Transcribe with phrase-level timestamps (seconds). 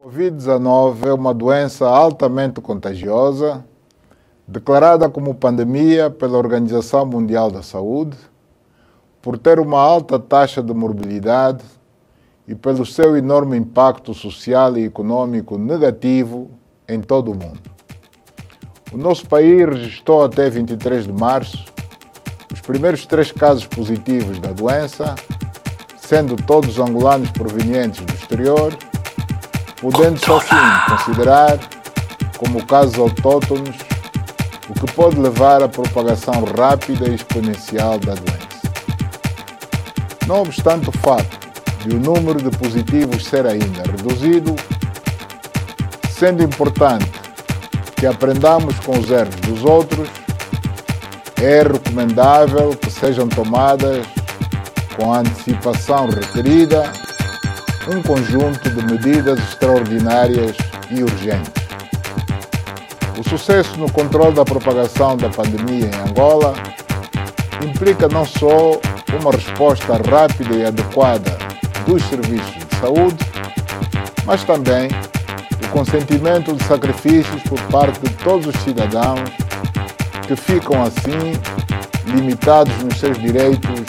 [0.00, 3.64] Covid-19 é uma doença altamente contagiosa,
[4.46, 8.16] declarada como pandemia pela Organização Mundial da Saúde,
[9.20, 11.64] por ter uma alta taxa de morbilidade
[12.46, 16.48] e pelo seu enorme impacto social e econômico negativo
[16.88, 17.60] em todo o mundo.
[18.92, 21.64] O nosso país registrou até 23 de março
[22.54, 25.16] os primeiros três casos positivos da doença,
[25.96, 28.72] sendo todos angolanos provenientes do exterior
[29.80, 31.58] podendo-se assim considerar
[32.36, 33.76] como casos autóctonos,
[34.68, 38.48] o que pode levar à propagação rápida e exponencial da doença.
[40.26, 41.38] Não obstante o fato
[41.84, 44.54] de o número de positivos ser ainda reduzido,
[46.10, 47.10] sendo importante
[47.96, 50.08] que aprendamos com os erros dos outros,
[51.40, 54.06] é recomendável que sejam tomadas
[54.96, 56.92] com a antecipação requerida
[57.88, 60.54] um conjunto de medidas extraordinárias
[60.90, 61.52] e urgentes.
[63.18, 66.54] O sucesso no controle da propagação da pandemia em Angola
[67.64, 68.78] implica não só
[69.18, 71.36] uma resposta rápida e adequada
[71.86, 73.24] dos serviços de saúde,
[74.24, 74.88] mas também
[75.64, 79.30] o consentimento de sacrifícios por parte de todos os cidadãos
[80.26, 81.32] que ficam assim
[82.04, 83.80] limitados nos seus direitos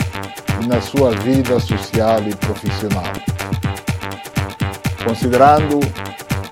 [0.62, 3.12] e na sua vida social e profissional
[5.04, 5.80] considerando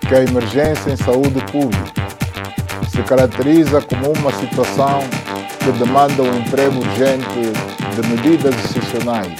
[0.00, 2.08] que a emergência em saúde pública
[2.90, 5.00] se caracteriza como uma situação
[5.58, 7.52] que demanda um emprego urgente
[7.94, 9.36] de medidas excepcionais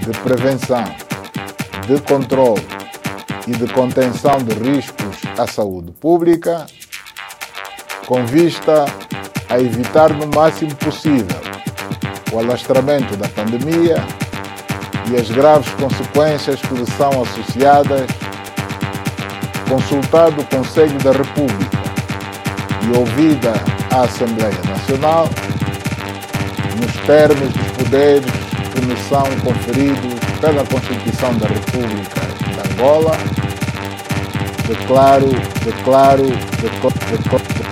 [0.00, 0.84] de prevenção,
[1.86, 2.66] de controle
[3.46, 6.66] e de contenção de riscos à saúde pública,
[8.06, 8.86] com vista
[9.48, 11.40] a evitar no máximo possível
[12.32, 13.96] o alastramento da pandemia
[15.10, 18.06] e as graves consequências que lhe são associadas,
[19.68, 21.78] consultado o Conselho da República
[22.82, 23.54] e ouvida
[23.92, 25.28] a Assembleia Nacional,
[26.80, 28.32] nos termos dos poderes
[28.74, 33.16] que nos são conferidos pela Constituição da República de Angola,
[34.66, 35.28] declaro,
[35.64, 36.26] declaro,
[36.60, 37.65] declaro, declaro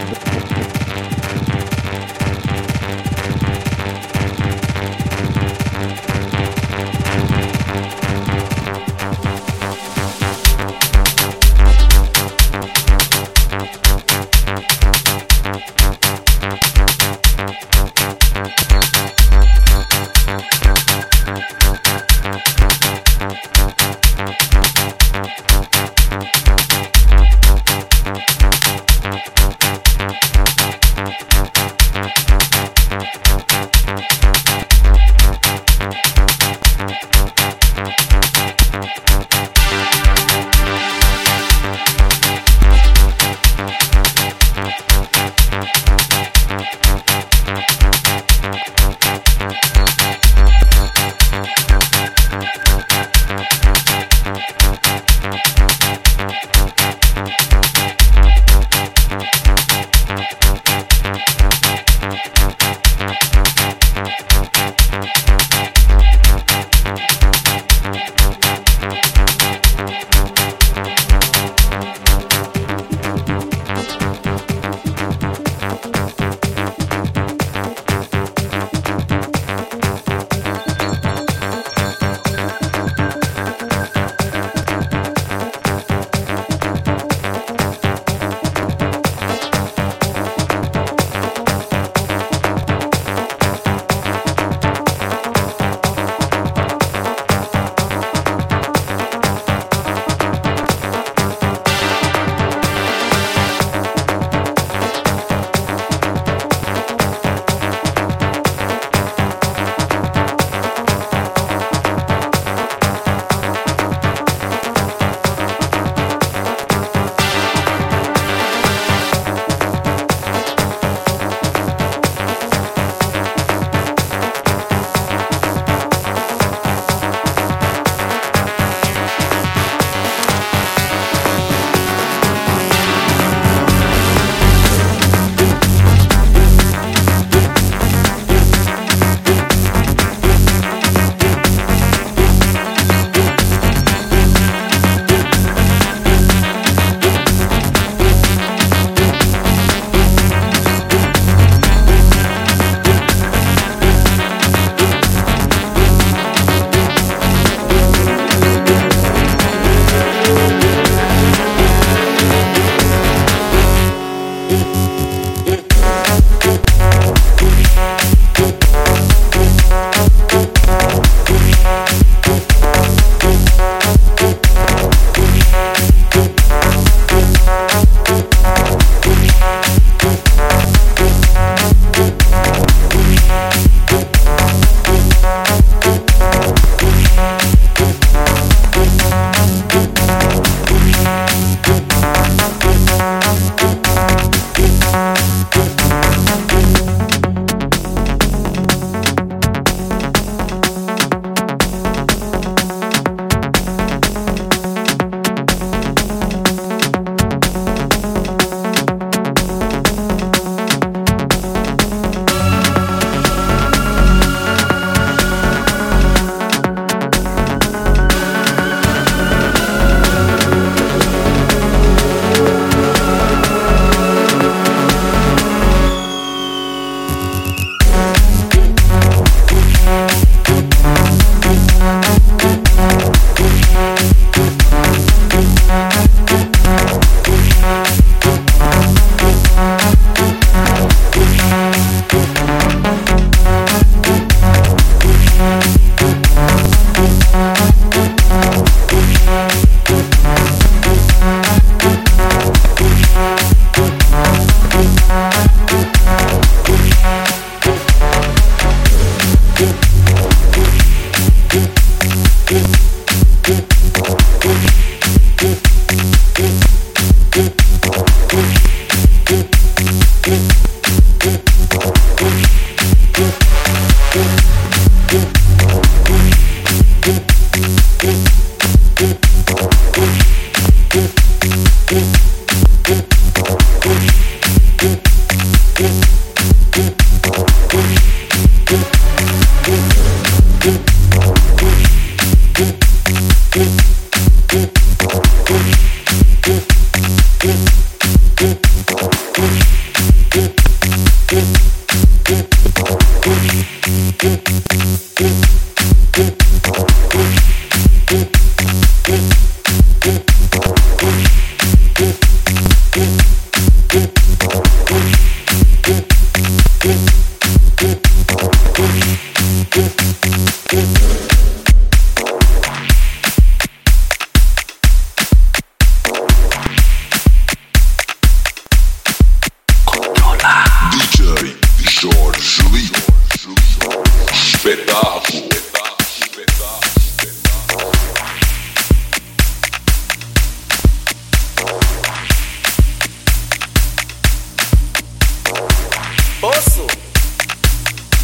[346.44, 346.86] Poço.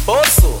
[0.05, 0.60] Poço.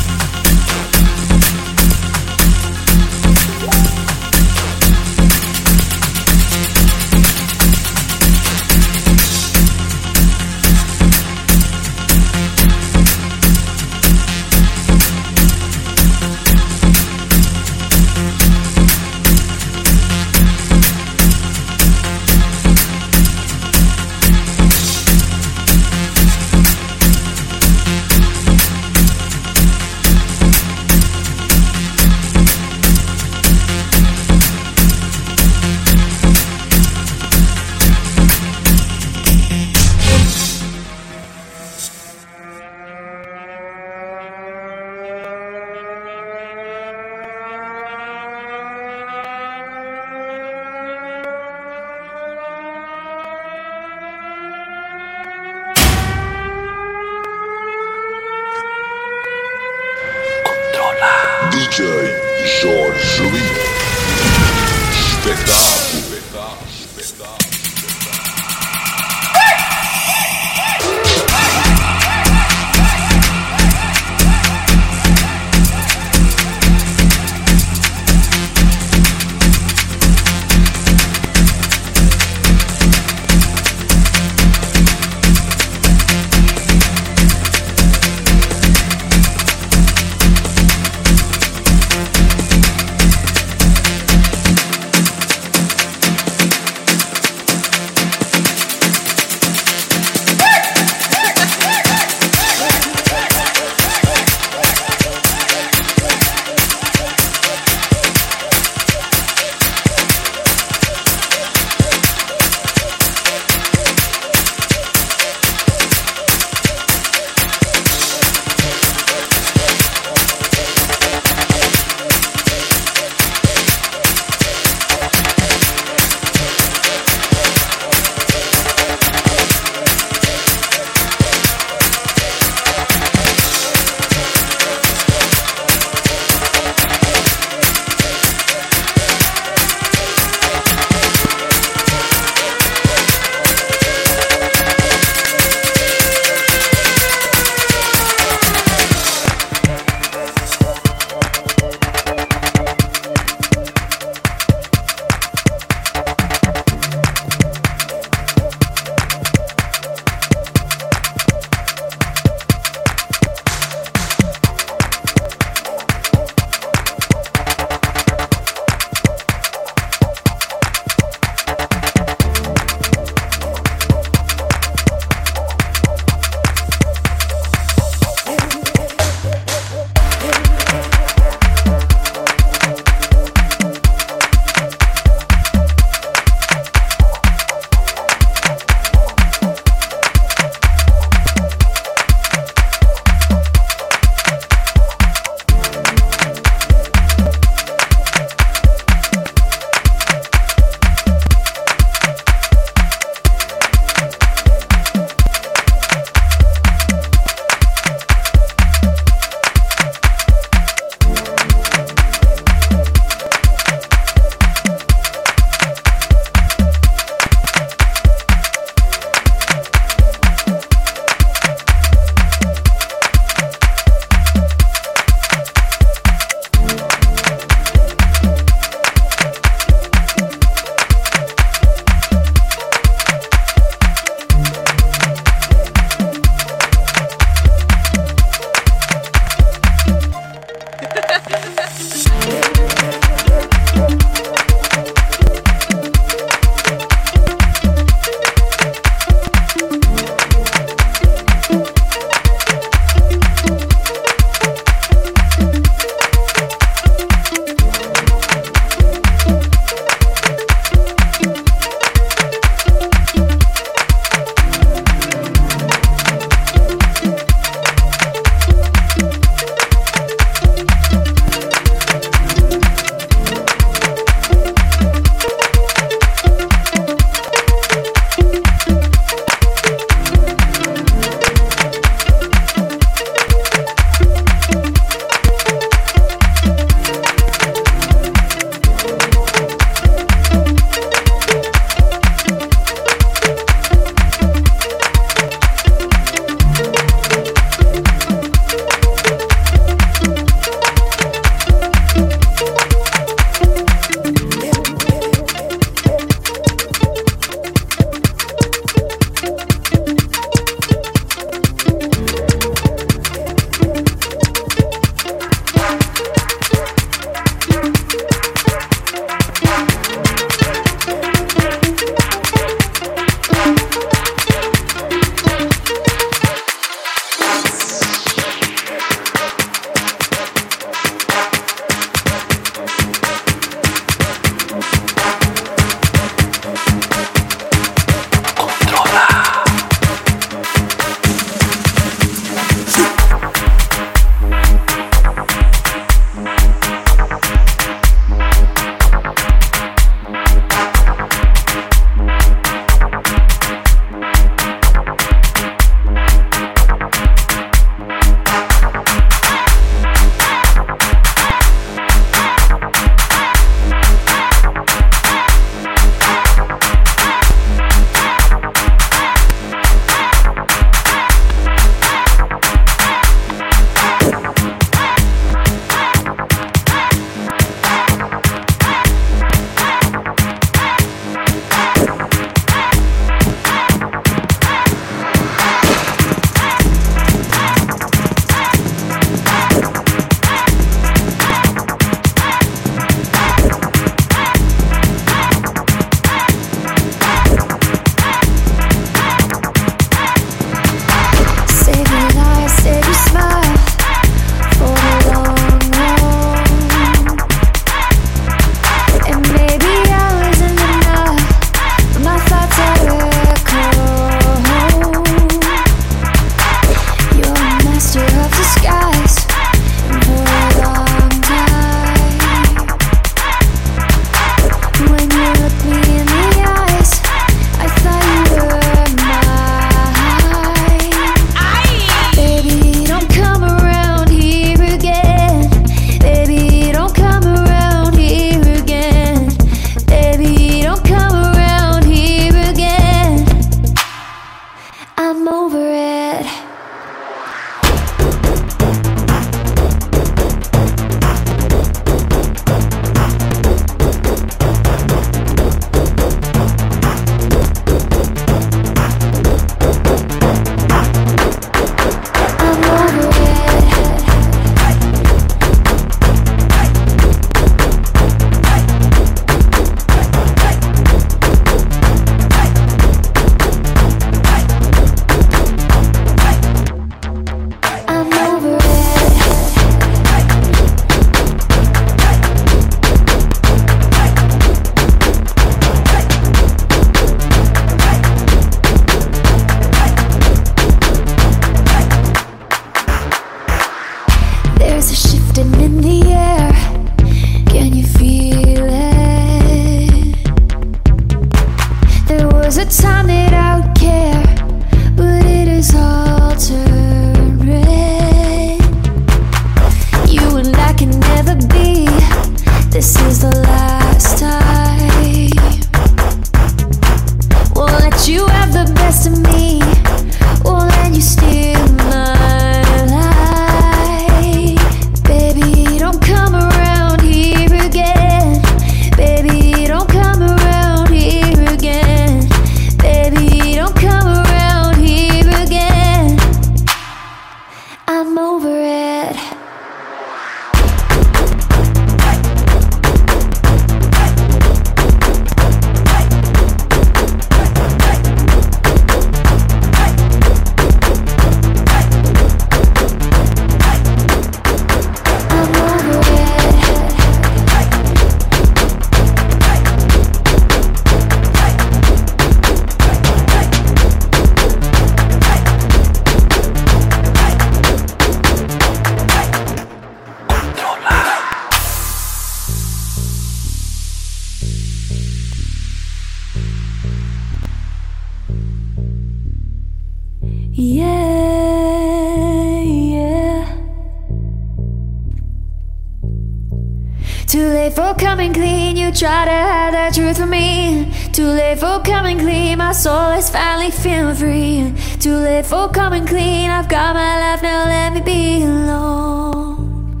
[587.94, 590.92] for coming clean, you try to hide the truth from me.
[591.12, 594.74] Too late for coming clean, my soul is finally feeling free.
[594.98, 600.00] Too late for coming clean, I've got my life now, let me be alone.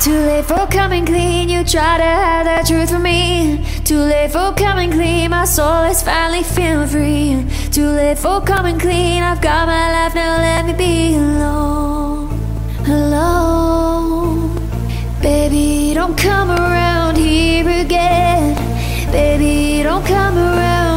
[0.00, 3.64] Too late for coming clean, you try to hide the truth from me.
[3.84, 7.46] Too late for coming clean, my soul is finally feeling free.
[7.70, 12.28] Too late for coming clean, I've got my life now, let me be alone.
[12.86, 13.97] Alone.
[15.28, 18.56] Baby, don't come around here again.
[19.12, 20.87] Baby, don't come around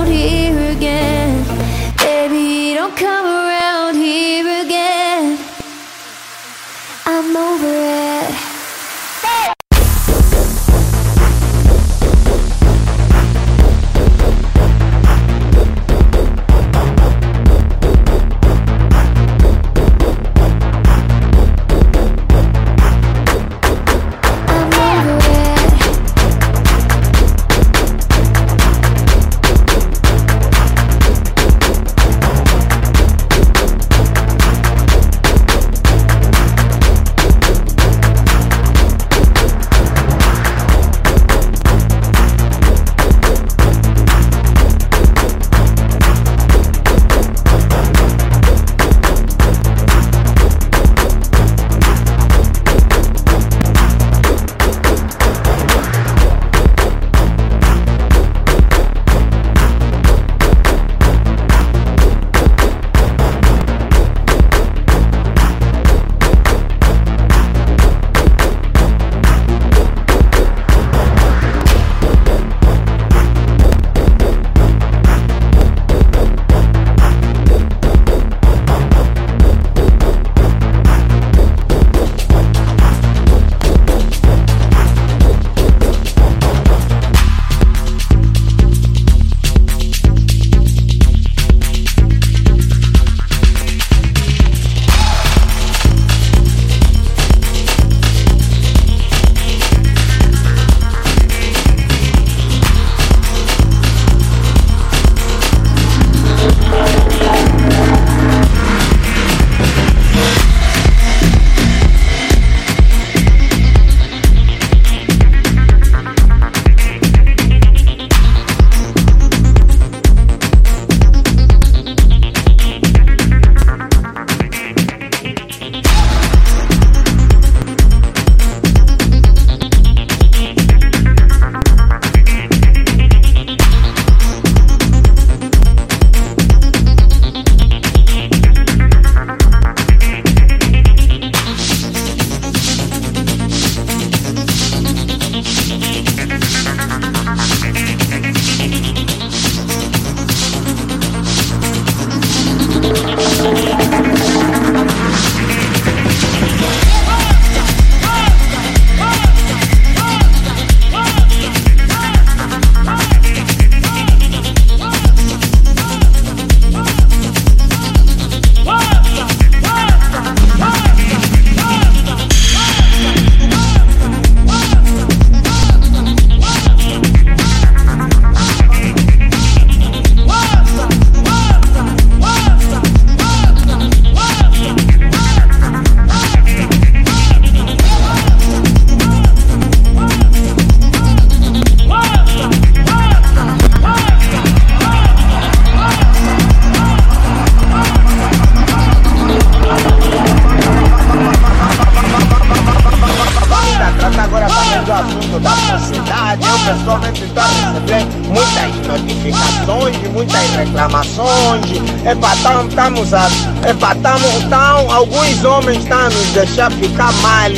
[213.14, 213.28] a.
[213.68, 217.52] Epa, tamo, alguns homens estão a nos deixar ficar mal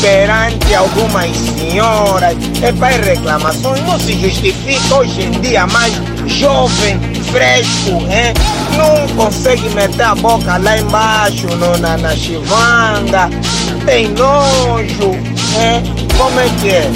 [0.00, 2.36] perante algumas senhoras.
[2.62, 5.92] Epa, reclamações não se justifica hoje em dia mais
[6.26, 6.98] jovem,
[7.30, 8.34] fresco, hein?
[8.76, 13.30] não consegue meter a boca lá embaixo no, na, na chivanga,
[13.84, 15.82] tem nojo, hein?
[16.16, 16.90] como é que é?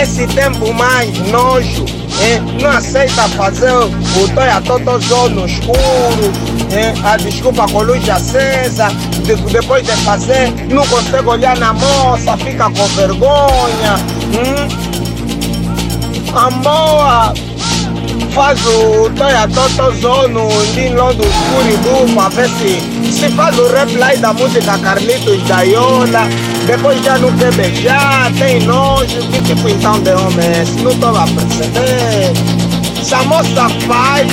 [0.00, 1.84] Esse tempo mais nojo,
[2.20, 2.42] hein?
[2.60, 6.32] não aceita fazer o toia totozó no escuro,
[6.74, 6.94] hein?
[7.04, 8.88] a desculpa com luz acesa,
[9.24, 13.96] de, depois de fazer, não consegue olhar na moça, fica com vergonha.
[14.32, 14.86] Hum?
[16.34, 17.34] A moa
[18.32, 24.18] faz o Toya Totozó no Lindon do Escuribu pra ver se, se faz o replay
[24.18, 26.28] da música Carlitos Daiola.
[26.66, 29.22] Depois já não quer beijar, tem nojo.
[29.30, 30.82] Que tipo então de homem é esse?
[30.82, 32.34] Não tô a perceber.
[32.36, 34.32] Faz, essa moça faz,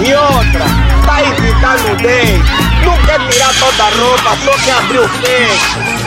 [0.00, 0.64] E outra,
[1.04, 2.40] tá evitando nudez,
[2.84, 6.00] não quer tirar toda a roupa, só quer abrir o peito.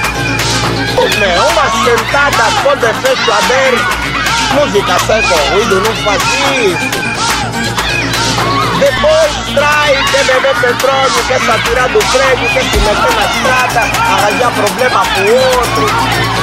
[1.20, 4.04] Meu, uma sentada pode fecho aberto.
[4.54, 7.04] Música sem ruído não faz isso.
[8.80, 13.82] Depois trai, quer beber petróleo, quer se tirar do prédio, quer se meter na estrada,
[14.02, 15.86] arranjar problema pro outro.